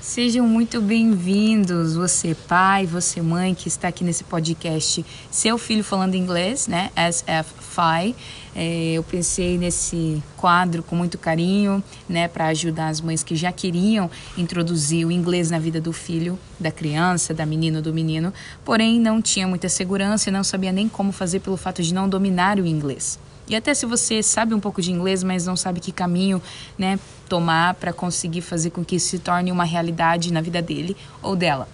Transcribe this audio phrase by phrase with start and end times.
[0.00, 6.14] Sejam muito bem-vindos, você pai, você mãe que está aqui nesse podcast Seu Filho Falando
[6.14, 6.90] Inglês, né?
[6.96, 8.16] SFFI.
[8.56, 13.52] É, eu pensei nesse quadro com muito carinho, né, para ajudar as mães que já
[13.52, 18.32] queriam introduzir o inglês na vida do filho, da criança, da menina ou do menino,
[18.64, 22.08] porém não tinha muita segurança e não sabia nem como fazer pelo fato de não
[22.08, 23.18] dominar o inglês.
[23.50, 26.40] E até se você sabe um pouco de inglês, mas não sabe que caminho
[26.78, 30.96] né, tomar para conseguir fazer com que isso se torne uma realidade na vida dele
[31.20, 31.68] ou dela.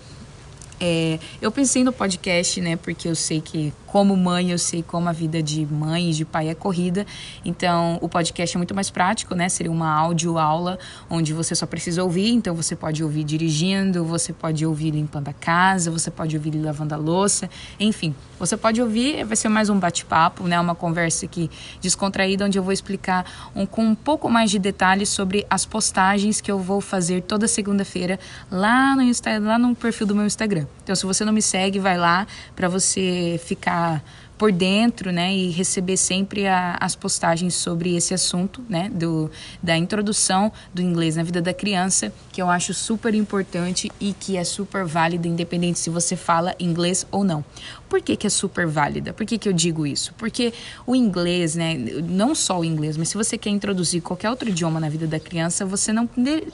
[0.81, 5.09] É, eu pensei no podcast, né, porque eu sei que como mãe, eu sei como
[5.09, 7.07] a vida de mãe e de pai é corrida.
[7.43, 9.49] Então, o podcast é muito mais prático, né?
[9.49, 10.79] Seria uma áudio aula
[11.09, 12.29] onde você só precisa ouvir.
[12.29, 16.93] Então, você pode ouvir dirigindo, você pode ouvir limpando a casa, você pode ouvir lavando
[16.93, 17.49] a louça,
[17.81, 18.15] enfim.
[18.39, 20.61] Você pode ouvir, vai ser mais um bate-papo, né?
[20.61, 21.51] Uma conversa aqui
[21.81, 23.25] descontraída onde eu vou explicar
[23.55, 27.49] um, com um pouco mais de detalhes sobre as postagens que eu vou fazer toda
[27.49, 30.67] segunda-feira lá no Instagram, lá no perfil do meu Instagram.
[30.87, 34.01] Então, se você não me segue, vai lá para você ficar
[34.39, 39.31] por dentro, né, e receber sempre a, as postagens sobre esse assunto, né, do,
[39.63, 44.37] da introdução do inglês na vida da criança, que eu acho super importante e que
[44.37, 47.45] é super válida, independente se você fala inglês ou não.
[47.89, 49.13] Por que, que é super válida?
[49.13, 50.13] Por que, que eu digo isso?
[50.19, 50.53] Porque
[50.87, 54.79] o inglês, né, não só o inglês, mas se você quer introduzir qualquer outro idioma
[54.79, 56.07] na vida da criança, você não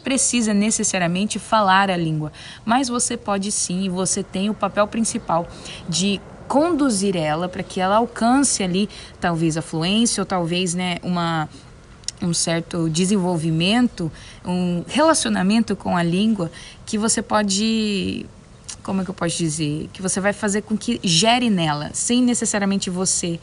[0.04, 2.32] precisa necessariamente falar a língua,
[2.64, 5.48] mas você pode sim, e você tem o papel principal
[5.88, 6.20] de
[6.52, 8.86] conduzir ela para que ela alcance ali
[9.18, 11.48] talvez a fluência ou talvez né, uma
[12.20, 14.12] um certo desenvolvimento,
[14.44, 16.52] um relacionamento com a língua
[16.84, 18.26] que você pode
[18.82, 22.22] como é que eu posso dizer, que você vai fazer com que gere nela, sem
[22.22, 23.40] necessariamente você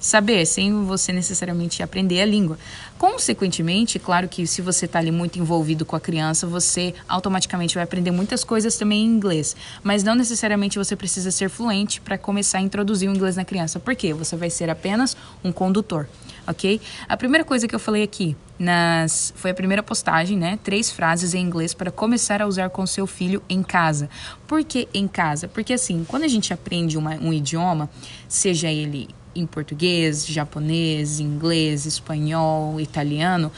[0.00, 2.58] saber, sem você necessariamente aprender a língua.
[2.98, 7.84] Consequentemente, claro que se você está ali muito envolvido com a criança, você automaticamente vai
[7.84, 12.58] aprender muitas coisas também em inglês, mas não necessariamente você precisa ser fluente para começar
[12.58, 16.08] a introduzir o inglês na criança, porque você vai ser apenas um condutor,
[16.46, 16.80] ok?
[17.08, 20.58] A primeira coisa que eu falei aqui nas foi a primeira postagem, né?
[20.64, 24.10] Três frases em inglês para começar a usar com seu filho em casa.
[24.48, 25.46] Por que em casa?
[25.46, 27.88] Porque assim, quando a gente aprende uma, um idioma,
[28.28, 33.50] seja ele em português, japonês, inglês, espanhol, italiano,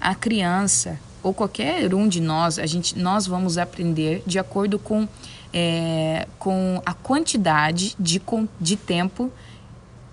[0.00, 5.08] a criança ou qualquer um de nós, a gente, nós vamos aprender de acordo com,
[5.52, 8.20] é, com a quantidade de,
[8.60, 9.32] de tempo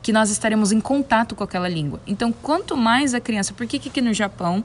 [0.02, 2.00] que nós estaremos em contato com aquela língua.
[2.06, 4.64] Então, quanto mais a criança, por que, que no Japão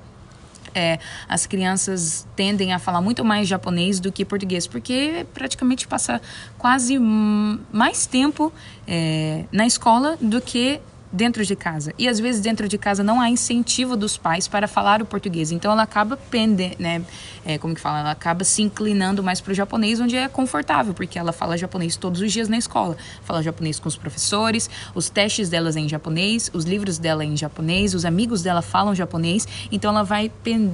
[0.74, 0.98] é,
[1.28, 6.20] as crianças tendem a falar muito mais japonês do que português, porque praticamente passa
[6.58, 8.52] quase mais tempo
[8.86, 10.80] é, na escola do que
[11.12, 11.92] dentro de casa.
[11.98, 15.50] E às vezes dentro de casa não há incentivo dos pais para falar o português.
[15.50, 17.02] Então ela acaba pende, né,
[17.44, 20.94] é, como que fala, ela acaba se inclinando mais para o japonês, onde é confortável,
[20.94, 22.96] porque ela fala japonês todos os dias na escola.
[23.22, 27.26] Fala japonês com os professores, os testes delas é em japonês, os livros dela é
[27.26, 30.30] em japonês, os amigos dela falam japonês, então ela vai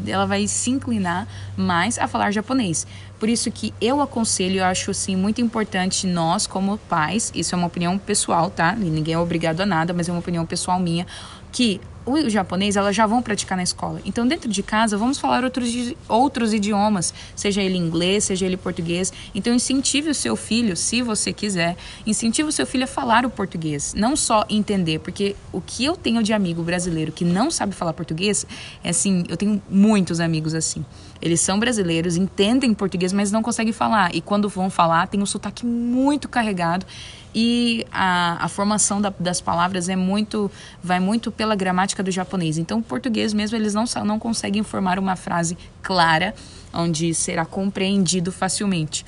[0.06, 1.26] ela vai se inclinar
[1.56, 2.86] mais a falar japonês.
[3.18, 7.58] Por isso que eu aconselho, eu acho assim muito importante nós como pais, isso é
[7.58, 8.72] uma opinião pessoal, tá?
[8.72, 11.06] Ninguém é obrigado a nada, mas é uma opinião pessoal minha,
[11.52, 14.00] que o japonês elas já vão praticar na escola.
[14.04, 15.68] Então, dentro de casa, vamos falar outros,
[16.08, 19.12] outros idiomas, seja ele inglês, seja ele português.
[19.34, 21.76] Então, incentive o seu filho, se você quiser,
[22.06, 25.96] incentive o seu filho a falar o português, não só entender, porque o que eu
[25.96, 28.46] tenho de amigo brasileiro que não sabe falar português,
[28.84, 30.84] é assim, eu tenho muitos amigos assim.
[31.20, 34.14] Eles são brasileiros, entendem português, mas não conseguem falar.
[34.14, 36.86] E quando vão falar, tem um sotaque muito carregado
[37.34, 40.50] e a, a formação da, das palavras é muito
[40.82, 42.56] vai muito pela gramática do japonês.
[42.56, 46.34] Então, o português mesmo eles não não conseguem formar uma frase clara
[46.72, 49.04] onde será compreendido facilmente.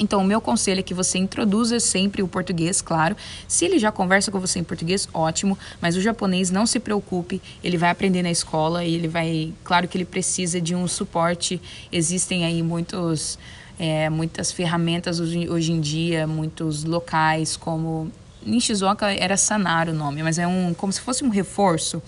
[0.00, 3.14] Então, o meu conselho é que você introduza sempre o português, claro.
[3.46, 7.40] Se ele já conversa com você em português, ótimo, mas o japonês não se preocupe,
[7.62, 11.60] ele vai aprender na escola e ele vai, claro que ele precisa de um suporte.
[11.92, 13.38] Existem aí muitos
[13.78, 18.10] é, muitas ferramentas hoje, hoje em dia, muitos locais como
[18.44, 22.02] Nishizuoka era Sanar o nome, mas é um como se fosse um reforço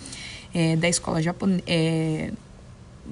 [0.53, 1.63] é, da escola japonesa.
[1.67, 2.31] É,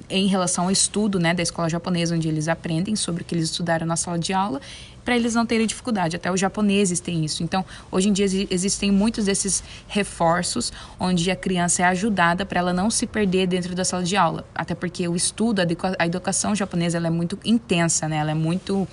[0.09, 3.45] em relação ao estudo né, da escola japonesa, onde eles aprendem sobre o que eles
[3.45, 4.61] estudaram na sala de aula,
[5.03, 6.15] para eles não terem dificuldade.
[6.15, 7.43] Até os japoneses têm isso.
[7.43, 12.73] Então, hoje em dia existem muitos desses reforços onde a criança é ajudada para ela
[12.73, 14.45] não se perder dentro da sala de aula.
[14.53, 15.61] Até porque o estudo,
[15.97, 18.17] a educação japonesa, ela é muito intensa, né?
[18.17, 18.87] Ela é muito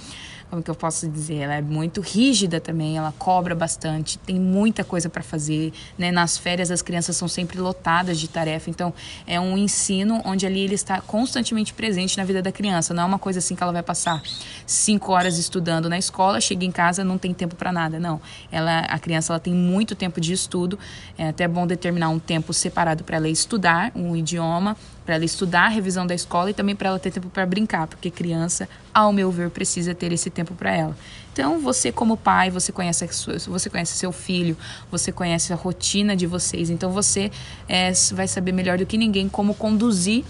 [0.50, 4.82] como que eu posso dizer, ela é muito rígida também, ela cobra bastante, tem muita
[4.82, 6.10] coisa para fazer, né?
[6.10, 8.92] Nas férias as crianças são sempre lotadas de tarefa, então
[9.26, 13.06] é um ensino onde ali ele está constantemente presente na vida da criança, não é
[13.06, 14.22] uma coisa assim que ela vai passar
[14.66, 18.20] cinco horas estudando na escola, chega em casa não tem tempo para nada, não.
[18.50, 20.78] Ela, a criança ela tem muito tempo de estudo,
[21.16, 24.76] é até bom determinar um tempo separado para ela estudar um idioma
[25.08, 27.86] para ela estudar a revisão da escola e também para ela ter tempo para brincar,
[27.86, 30.94] porque criança, ao meu ver, precisa ter esse tempo para ela.
[31.32, 33.08] Então, você como pai, você conhece
[33.46, 34.54] você conhece seu filho,
[34.90, 37.30] você conhece a rotina de vocês, então você
[37.66, 40.26] é, vai saber melhor do que ninguém como conduzir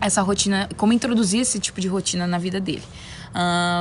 [0.00, 2.84] essa rotina, como introduzir esse tipo de rotina na vida dele.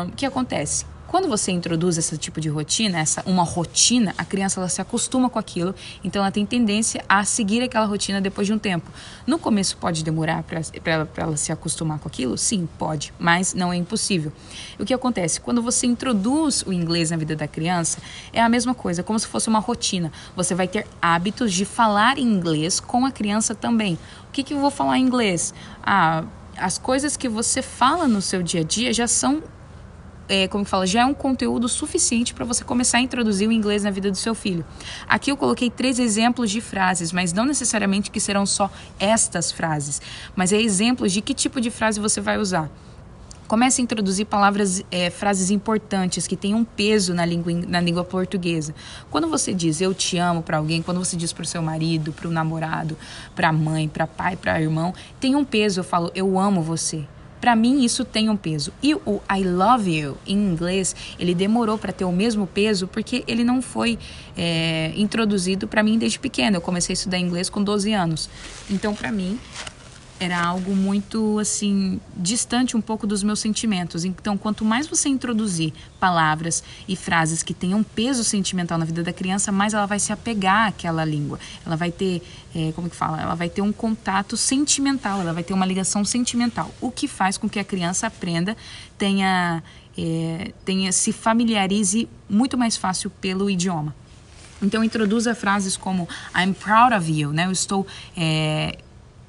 [0.09, 0.83] O que acontece?
[1.07, 5.29] Quando você introduz esse tipo de rotina, essa uma rotina, a criança ela se acostuma
[5.29, 5.73] com aquilo,
[6.03, 8.91] então ela tem tendência a seguir aquela rotina depois de um tempo.
[9.25, 12.37] No começo pode demorar para ela, ela se acostumar com aquilo?
[12.37, 14.33] Sim, pode, mas não é impossível.
[14.77, 15.39] O que acontece?
[15.39, 17.99] Quando você introduz o inglês na vida da criança,
[18.33, 20.11] é a mesma coisa, como se fosse uma rotina.
[20.35, 23.97] Você vai ter hábitos de falar inglês com a criança também.
[24.27, 25.53] O que, que eu vou falar em inglês?
[25.81, 26.25] Ah,
[26.57, 29.41] as coisas que você fala no seu dia a dia já são
[30.27, 33.51] é, como que fala, já é um conteúdo suficiente para você começar a introduzir o
[33.51, 34.65] inglês na vida do seu filho.
[35.07, 38.69] Aqui eu coloquei três exemplos de frases, mas não necessariamente que serão só
[38.99, 40.01] estas frases,
[40.35, 42.69] mas é exemplos de que tipo de frase você vai usar.
[43.47, 48.75] Comece a introduzir palavras, é, frases importantes que tenham peso na língua, na língua portuguesa.
[49.09, 52.11] Quando você diz eu te amo para alguém, quando você diz para o seu marido,
[52.11, 52.97] para o namorado,
[53.33, 55.79] para a mãe, para pai, para irmão, tem um peso.
[55.79, 57.05] Eu falo eu amo você.
[57.39, 58.71] Para mim isso tem um peso.
[58.81, 63.23] E o I love you em inglês, ele demorou para ter o mesmo peso porque
[63.27, 63.97] ele não foi
[64.35, 66.57] é, introduzido para mim desde pequeno.
[66.57, 68.29] Eu comecei a estudar inglês com 12 anos.
[68.69, 69.39] Então, para mim,
[70.19, 74.03] era algo muito assim distante um pouco dos meus sentimentos.
[74.03, 79.13] Então, quanto mais você introduzir palavras e frases que tenham peso sentimental na vida da
[79.13, 81.39] criança, mais ela vai se apegar àquela língua.
[81.65, 82.21] Ela vai ter,
[82.55, 83.21] é, como que fala?
[83.21, 85.21] Ela vai ter um contato sentimental.
[85.21, 88.57] Ela vai ter uma ligação sentimental, o que faz com que a criança aprenda,
[88.97, 89.63] tenha,
[89.97, 93.95] é, tenha se familiarize muito mais fácil pelo idioma.
[94.61, 97.45] Então introduza frases como I'm proud of you, né?
[97.45, 97.85] Eu estou
[98.15, 98.79] é,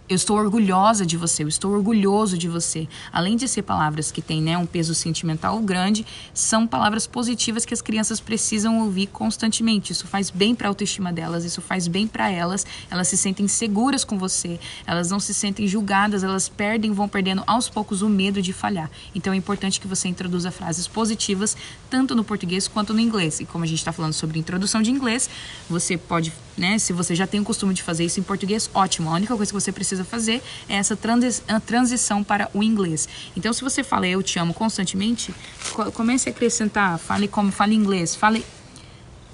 [0.09, 2.89] eu estou orgulhosa de você, eu estou orgulhoso de você.
[3.13, 7.75] Além de ser palavras que têm né, um peso sentimental grande, são palavras positivas que
[7.75, 9.93] as crianças precisam ouvir constantemente.
[9.93, 12.65] Isso faz bem para a autoestima delas, isso faz bem para elas.
[12.91, 17.43] Elas se sentem seguras com você, elas não se sentem julgadas, elas perdem, vão perdendo
[17.47, 18.91] aos poucos o medo de falhar.
[19.15, 21.57] Então é importante que você introduza frases positivas,
[21.91, 23.41] tanto no português quanto no inglês.
[23.41, 25.29] E como a gente está falando sobre introdução de inglês,
[25.69, 29.11] você pode, né, se você já tem o costume de fazer isso em português, ótimo.
[29.11, 33.09] A única coisa que você precisa precisa fazer é essa transi transição para o inglês.
[33.37, 35.35] Então, se você fala eu te amo constantemente,
[35.95, 38.45] comece a acrescentar, fale como fale inglês, fale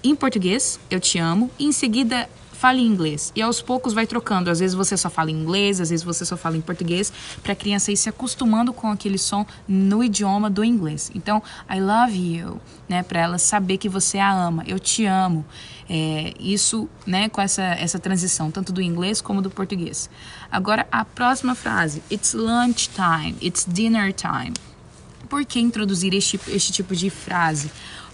[0.03, 2.29] em português, eu te amo, e em seguida
[2.65, 3.31] fale inglês.
[3.37, 4.49] E aos poucos vai trocando.
[4.49, 7.13] Às vezes você só fala inglês, às vezes você só fala em português,
[7.43, 11.11] para a criança ir se acostumando com aquele som no idioma do inglês.
[11.15, 12.59] Então, I love you,
[12.89, 14.65] né, para ela saber que você a ama.
[14.67, 15.45] Eu te amo.
[15.91, 20.09] É, isso, né, com essa essa transição tanto do inglês como do português.
[20.51, 24.55] Agora a próxima frase, it's lunch time, it's dinner time.
[25.29, 27.71] Por que introduzir este, este tipo de frase?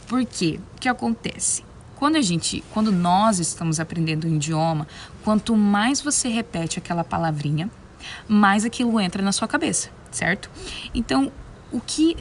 [0.08, 1.69] Porque o que acontece?
[2.00, 4.88] Quando a gente, quando nós estamos aprendendo um idioma,
[5.22, 7.68] quanto mais você repete aquela palavrinha,
[8.26, 10.50] mais aquilo entra na sua cabeça, certo?
[10.94, 11.30] Então,
[11.70, 12.16] o que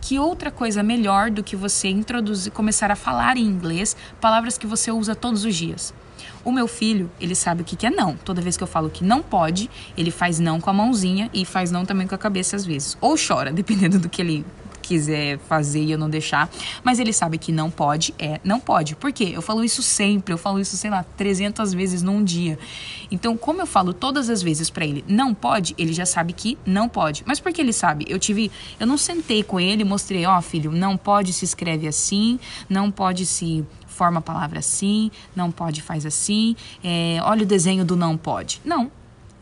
[0.00, 4.68] que outra coisa melhor do que você introduzir, começar a falar em inglês palavras que
[4.68, 5.92] você usa todos os dias?
[6.44, 8.16] O meu filho, ele sabe o que, que é não.
[8.16, 11.44] Toda vez que eu falo que não pode, ele faz não com a mãozinha e
[11.44, 12.96] faz não também com a cabeça às vezes.
[13.00, 14.46] Ou chora, dependendo do que ele
[14.82, 16.50] quiser fazer e eu não deixar,
[16.82, 18.96] mas ele sabe que não pode, é, não pode.
[18.96, 19.30] Por quê?
[19.32, 22.58] Eu falo isso sempre, eu falo isso, sei lá, 300 vezes num dia.
[23.10, 26.58] Então, como eu falo todas as vezes para ele, não pode, ele já sabe que
[26.66, 27.22] não pode.
[27.26, 28.04] Mas por que ele sabe?
[28.08, 31.86] Eu tive, eu não sentei com ele mostrei, ó, oh, filho, não pode se escreve
[31.86, 37.46] assim, não pode se forma a palavra assim, não pode faz assim, é, olha o
[37.46, 38.60] desenho do não pode.
[38.64, 38.90] Não,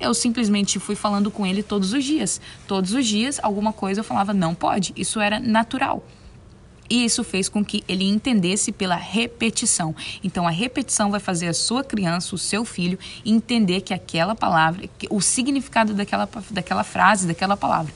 [0.01, 2.41] eu simplesmente fui falando com ele todos os dias.
[2.67, 4.93] Todos os dias, alguma coisa eu falava, não pode.
[4.97, 6.03] Isso era natural.
[6.91, 9.95] E isso fez com que ele entendesse pela repetição.
[10.25, 14.89] Então, a repetição vai fazer a sua criança, o seu filho, entender que aquela palavra,
[15.09, 17.93] o significado daquela, daquela frase, daquela palavra.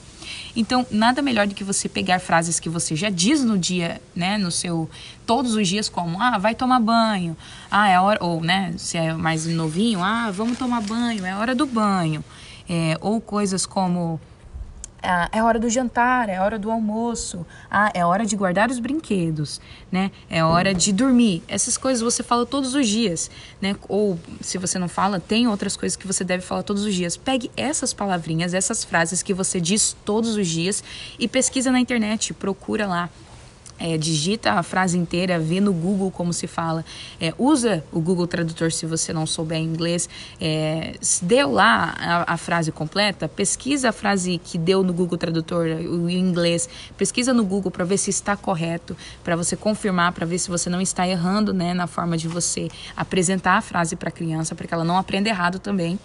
[0.56, 4.38] Então, nada melhor do que você pegar frases que você já diz no dia, né,
[4.38, 4.88] no seu
[5.26, 7.36] todos os dias como, ah, vai tomar banho.
[7.70, 11.54] Ah, é hora ou, né, se é mais novinho, ah, vamos tomar banho, é hora
[11.54, 12.24] do banho.
[12.68, 14.18] É, ou coisas como
[15.04, 18.78] ah, é hora do jantar, é hora do almoço, ah, é hora de guardar os
[18.78, 19.60] brinquedos,
[19.92, 20.10] né?
[20.28, 21.42] É hora de dormir.
[21.46, 23.30] Essas coisas você fala todos os dias,
[23.60, 23.76] né?
[23.88, 27.16] Ou se você não fala, tem outras coisas que você deve falar todos os dias.
[27.16, 30.82] Pegue essas palavrinhas, essas frases que você diz todos os dias
[31.18, 33.10] e pesquisa na internet, procura lá
[33.78, 36.84] é, digita a frase inteira, vê no Google como se fala,
[37.20, 40.08] é, usa o Google Tradutor se você não souber inglês,
[40.40, 45.66] é, deu lá a, a, frase completa, pesquisa a frase que deu no Google Tradutor,
[45.66, 50.38] o inglês, pesquisa no Google para ver se está correto, para você confirmar, para ver
[50.38, 54.12] se você não está errando né, na forma de você apresentar a frase para a
[54.12, 55.98] criança, para que ela não aprenda errado também.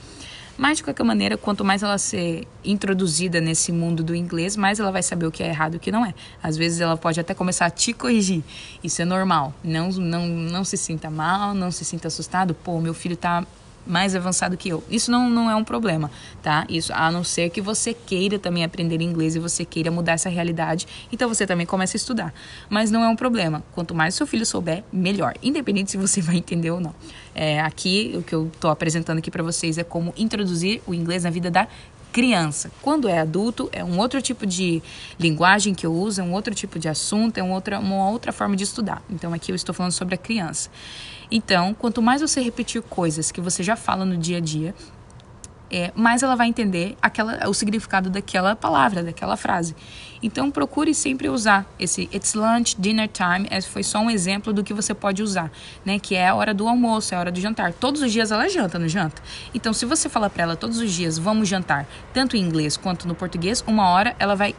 [0.59, 4.91] Mas, de qualquer maneira, quanto mais ela ser introduzida nesse mundo do inglês, mais ela
[4.91, 6.13] vai saber o que é errado e o que não é.
[6.43, 8.43] Às vezes ela pode até começar a te corrigir.
[8.83, 9.53] Isso é normal.
[9.63, 12.53] Não, não, não se sinta mal, não se sinta assustado.
[12.53, 13.47] Pô, meu filho está
[13.85, 14.83] mais avançado que eu.
[14.89, 16.65] Isso não, não é um problema, tá?
[16.69, 20.29] Isso a não ser que você queira também aprender inglês e você queira mudar essa
[20.29, 22.33] realidade, então você também começa a estudar.
[22.69, 23.63] Mas não é um problema.
[23.73, 26.93] Quanto mais seu filho souber, melhor, independente se você vai entender ou não.
[27.33, 31.23] É, aqui o que eu estou apresentando aqui para vocês é como introduzir o inglês
[31.23, 31.67] na vida da
[32.11, 32.71] criança.
[32.81, 34.81] Quando é adulto, é um outro tipo de
[35.19, 38.31] linguagem que eu uso, é um outro tipo de assunto, é uma outra, uma outra
[38.31, 39.01] forma de estudar.
[39.09, 40.69] Então aqui eu estou falando sobre a criança.
[41.31, 44.73] Então, quanto mais você repetir coisas que você já fala no dia a dia,
[45.71, 49.75] é, mais ela vai entender aquela, o significado daquela palavra, daquela frase.
[50.21, 54.63] Então procure sempre usar esse it's lunch, dinner time, esse foi só um exemplo do
[54.63, 55.51] que você pode usar,
[55.85, 55.99] né?
[55.99, 57.73] Que é a hora do almoço, é a hora do jantar.
[57.73, 59.21] Todos os dias ela janta, não janta?
[59.53, 63.07] Então se você falar para ela todos os dias vamos jantar, tanto em inglês quanto
[63.07, 64.55] no português, uma hora ela vai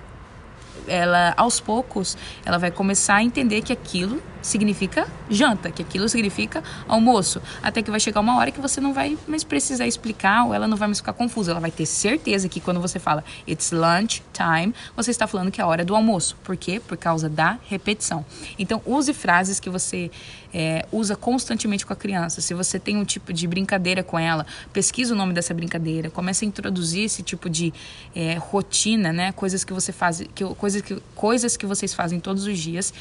[0.89, 6.63] ela aos poucos ela vai começar a entender que aquilo significa janta, que aquilo significa
[6.89, 10.55] almoço, até que vai chegar uma hora que você não vai mais precisar explicar ou
[10.55, 13.73] ela não vai mais ficar confusa, ela vai ter certeza que quando você fala it's
[13.73, 16.37] lunch time, você está falando que é a hora do almoço.
[16.43, 16.81] Por quê?
[16.81, 18.25] Por causa da repetição.
[18.59, 20.11] Então use frases que você
[20.53, 22.41] é, usa constantemente com a criança.
[22.41, 26.45] Se você tem um tipo de brincadeira com ela, pesquisa o nome dessa brincadeira, comece
[26.45, 27.73] a introduzir esse tipo de
[28.15, 29.33] é, rotina, né?
[29.33, 32.93] Coisas que você faz, que, coisas, que, coisas que vocês fazem todos os dias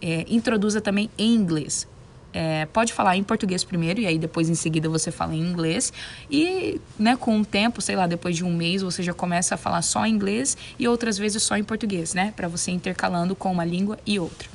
[0.00, 1.86] é, introduza também em inglês.
[2.32, 5.92] É, pode falar em português primeiro e aí depois em seguida você fala em inglês
[6.30, 9.58] e né, com o tempo, sei lá, depois de um mês você já começa a
[9.58, 13.50] falar só em inglês e outras vezes só em português, né, para você intercalando com
[13.50, 14.48] uma língua e outra.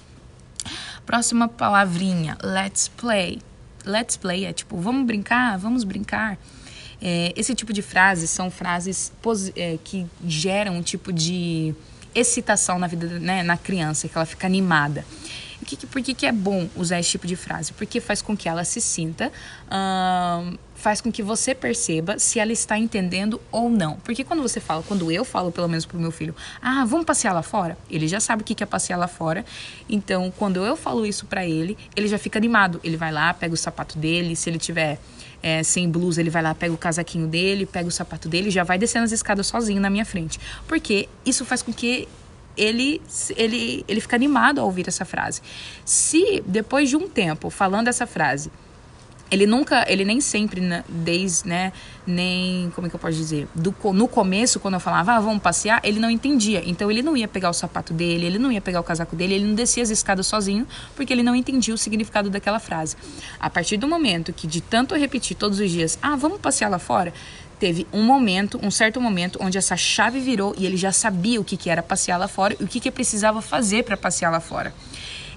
[1.05, 3.41] Próxima palavrinha, let's play.
[3.85, 6.37] Let's play é tipo, vamos brincar, vamos brincar.
[7.01, 9.11] É, esse tipo de frases são frases
[9.57, 11.75] é, que geram um tipo de
[12.15, 15.05] excitação na vida, né, na criança, que ela fica animada.
[15.65, 17.71] Que, por que, que é bom usar esse tipo de frase?
[17.71, 19.31] Porque faz com que ela se sinta,
[19.71, 23.95] hum, faz com que você perceba se ela está entendendo ou não.
[23.97, 27.33] Porque quando você fala, quando eu falo, pelo menos pro meu filho, ah, vamos passear
[27.33, 29.45] lá fora, ele já sabe o que é passear lá fora.
[29.87, 32.81] Então, quando eu falo isso para ele, ele já fica animado.
[32.83, 34.99] Ele vai lá, pega o sapato dele, se ele tiver
[35.43, 38.63] é, sem blusa, ele vai lá, pega o casaquinho dele, pega o sapato dele já
[38.63, 40.39] vai descendo as escadas sozinho na minha frente.
[40.65, 42.07] Porque isso faz com que
[42.55, 43.01] ele,
[43.35, 45.41] ele, ele fica animado ao ouvir essa frase.
[45.83, 48.49] Se depois de um tempo falando essa frase,
[49.31, 51.73] ele nunca, ele nem sempre, desde, né,
[52.05, 55.41] nem, como é que eu posso dizer, do, no começo, quando eu falava, ah, vamos
[55.41, 56.61] passear, ele não entendia.
[56.65, 59.33] Então ele não ia pegar o sapato dele, ele não ia pegar o casaco dele,
[59.33, 62.95] ele não descia as escadas sozinho, porque ele não entendia o significado daquela frase.
[63.39, 66.77] A partir do momento que, de tanto repetir todos os dias, ah, vamos passear lá
[66.77, 67.11] fora,
[67.59, 71.43] teve um momento, um certo momento, onde essa chave virou e ele já sabia o
[71.43, 74.39] que, que era passear lá fora e o que, que precisava fazer para passear lá
[74.39, 74.75] fora.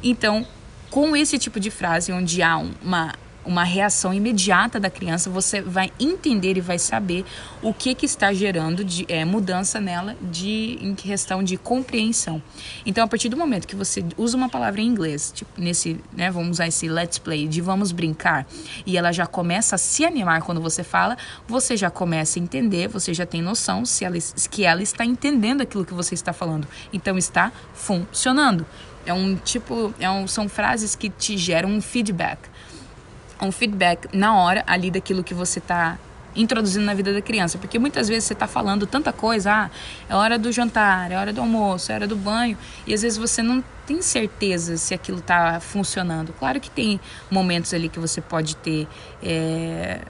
[0.02, 0.46] Então,
[0.90, 3.14] com esse tipo de frase, onde há uma
[3.46, 7.24] uma reação imediata da criança, você vai entender e vai saber
[7.62, 12.42] o que, que está gerando de é, mudança nela de, em questão de compreensão.
[12.84, 16.30] Então, a partir do momento que você usa uma palavra em inglês, tipo nesse, né,
[16.30, 18.46] vamos usar esse let's play, de vamos brincar,
[18.84, 22.88] e ela já começa a se animar quando você fala, você já começa a entender,
[22.88, 24.16] você já tem noção se ela,
[24.50, 26.66] que ela está entendendo aquilo que você está falando.
[26.92, 28.66] Então, está funcionando.
[29.04, 32.40] É um tipo, é um, são frases que te geram um feedback
[33.40, 35.98] um feedback na hora ali daquilo que você está
[36.36, 37.58] introduzindo na vida da criança.
[37.58, 39.70] Porque muitas vezes você está falando tanta coisa, ah,
[40.08, 43.18] é hora do jantar, é hora do almoço, é hora do banho, e às vezes
[43.18, 46.32] você não tem certeza se aquilo está funcionando.
[46.38, 47.00] Claro que tem
[47.30, 48.86] momentos ali que você pode ter
[49.22, 50.00] é,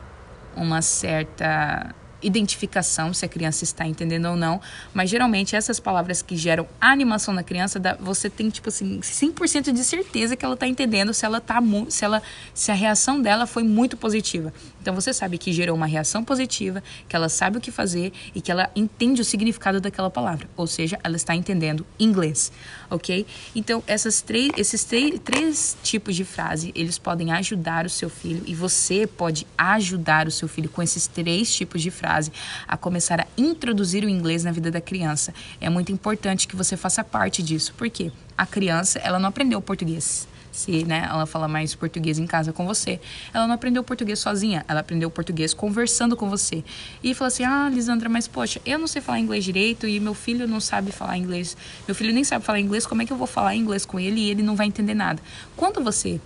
[0.57, 4.61] uma certa identificação se a criança está entendendo ou não,
[4.95, 9.85] mas geralmente essas palavras que geram animação na criança, você tem tipo assim 100% de
[9.85, 12.23] certeza que ela está entendendo se ela tá se ela
[12.55, 14.53] se a reação dela foi muito positiva.
[14.81, 18.41] Então você sabe que gerou uma reação positiva, que ela sabe o que fazer e
[18.41, 22.53] que ela entende o significado daquela palavra, ou seja, ela está entendendo inglês,
[22.91, 23.27] ok?
[23.55, 28.43] Então essas três, esses três, três tipos de frase eles podem ajudar o seu filho
[28.47, 33.21] e você pode ajudar o seu filho com esses três tipos de frase a começar
[33.21, 35.35] a introduzir o inglês na vida da criança.
[35.61, 40.29] É muito importante que você faça parte disso, porque a criança ela não aprendeu português
[40.57, 42.99] se né, ela fala mais português em casa com você.
[43.33, 46.65] Ela não aprendeu português sozinha, ela aprendeu português conversando com você.
[47.03, 50.15] E falou assim: Ah, Lisandra, mas poxa, eu não sei falar inglês direito e meu
[50.15, 51.57] filho não sabe falar inglês.
[51.87, 54.21] Meu filho nem sabe falar inglês, como é que eu vou falar inglês com ele
[54.21, 55.23] e ele não vai entender nada?
[55.55, 56.21] Quando você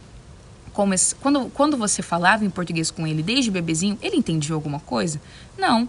[1.20, 5.20] quando, quando você falava em português com ele desde bebezinho, ele entendia alguma coisa?
[5.58, 5.88] Não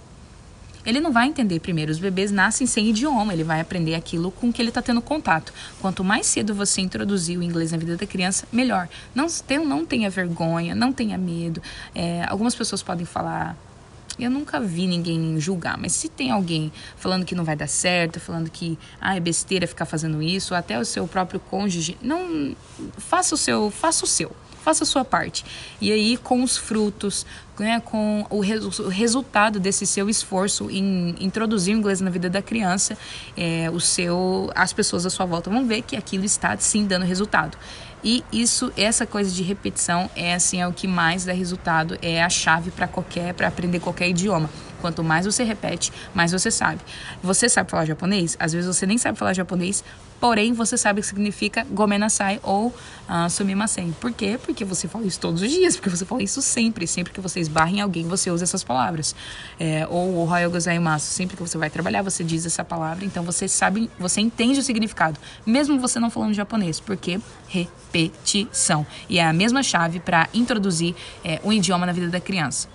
[0.85, 1.91] ele não vai entender primeiro.
[1.91, 5.53] Os bebês nascem sem idioma, ele vai aprender aquilo com que ele está tendo contato.
[5.79, 8.89] Quanto mais cedo você introduzir o inglês na vida da criança, melhor.
[9.13, 9.27] Não,
[9.65, 11.61] não tenha vergonha, não tenha medo.
[11.93, 13.55] É, algumas pessoas podem falar.
[14.19, 18.19] Eu nunca vi ninguém julgar, mas se tem alguém falando que não vai dar certo,
[18.19, 22.55] falando que ah, é besteira ficar fazendo isso, até o seu próprio cônjuge, não
[22.97, 25.43] faça o seu, faça o seu faça a sua parte.
[25.79, 27.25] E aí, com os frutos,
[27.59, 32.41] né, com o, o resultado desse seu esforço em introduzir o inglês na vida da
[32.41, 32.97] criança,
[33.37, 37.05] é, o seu, as pessoas à sua volta vão ver que aquilo está sim dando
[37.05, 37.57] resultado.
[38.03, 42.23] E isso, essa coisa de repetição é assim é o que mais dá resultado, é
[42.23, 44.49] a chave para qualquer, para aprender qualquer idioma.
[44.81, 46.81] Quanto mais você repete, mais você sabe.
[47.21, 48.35] Você sabe falar japonês?
[48.39, 49.83] Às vezes você nem sabe falar japonês,
[50.21, 53.91] porém você sabe o que significa gomenasai ou uh, sumimasen.
[53.99, 54.39] Por quê?
[54.41, 56.85] Porque você fala isso todos os dias, porque você fala isso sempre.
[56.85, 59.15] Sempre que você esbarra em alguém, você usa essas palavras.
[59.59, 63.23] É, ou o Royal Gozaimasu, sempre que você vai trabalhar, você diz essa palavra, então
[63.23, 68.85] você sabe, você entende o significado, mesmo você não falando japonês, porque repetição.
[69.09, 72.67] E é a mesma chave para introduzir é, um idioma na vida da criança.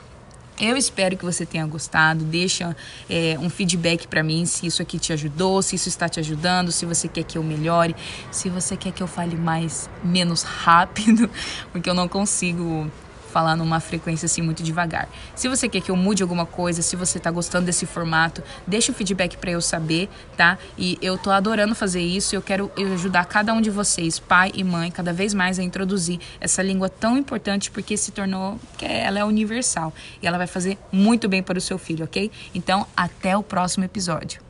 [0.59, 2.25] Eu espero que você tenha gostado.
[2.25, 2.75] Deixa
[3.11, 6.73] é, um feedback para mim se isso aqui te ajudou, se isso está te ajudando,
[6.73, 7.95] se você quer que eu melhore,
[8.31, 11.29] se você quer que eu fale mais menos rápido,
[11.73, 12.91] porque eu não consigo
[13.37, 15.11] falar numa frequência assim muito devagar.
[15.35, 18.91] Se você quer que eu mude alguma coisa, se você tá gostando desse formato, deixa
[18.91, 20.57] o feedback para eu saber, tá?
[20.79, 24.65] E eu tô adorando fazer isso, eu quero ajudar cada um de vocês, pai e
[24.65, 29.19] mãe, cada vez mais a introduzir essa língua tão importante porque se tornou que ela
[29.19, 32.31] é universal e ela vai fazer muito bem para o seu filho, OK?
[32.55, 34.46] Então, até o próximo episódio.